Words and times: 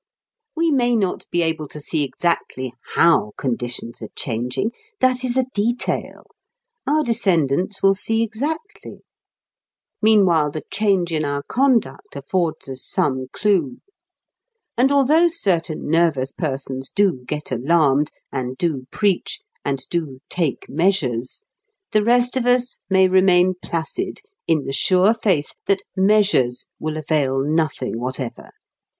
We 0.55 0.71
may 0.71 0.95
not 0.95 1.25
be 1.29 1.43
able 1.43 1.67
to 1.67 1.79
see 1.79 2.03
exactly 2.03 2.73
how 2.95 3.33
conditions 3.37 4.01
are 4.01 4.09
changing; 4.15 4.71
that 4.99 5.23
is 5.23 5.37
a 5.37 5.45
detail; 5.53 6.23
our 6.87 7.03
descendants 7.03 7.83
will 7.83 7.93
see 7.93 8.23
exactly; 8.23 9.01
meanwhile 10.01 10.49
the 10.49 10.63
change 10.71 11.13
in 11.13 11.23
our 11.23 11.43
conduct 11.43 12.15
affords 12.15 12.67
us 12.67 12.83
some 12.83 13.27
clew. 13.31 13.77
And 14.75 14.91
although 14.91 15.27
certain 15.27 15.87
nervous 15.87 16.31
persons 16.31 16.89
do 16.89 17.23
get 17.27 17.51
alarmed, 17.51 18.09
and 18.31 18.57
do 18.57 18.87
preach, 18.89 19.39
and 19.63 19.85
do 19.91 20.17
"take 20.31 20.67
measures," 20.67 21.43
the 21.91 22.03
rest 22.03 22.35
of 22.35 22.47
us 22.47 22.79
may 22.89 23.07
remain 23.07 23.53
placid 23.63 24.21
in 24.47 24.65
the 24.65 24.73
sure 24.73 25.13
faith 25.13 25.53
that 25.67 25.83
"measures" 25.95 26.65
will 26.79 26.97
avail 26.97 27.41
nothing 27.43 27.99
whatever. 27.99 28.49